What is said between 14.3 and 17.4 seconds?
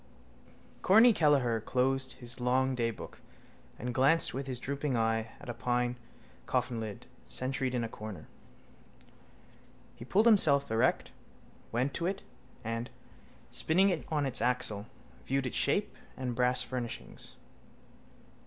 axle, viewed its shape and brass furnishings.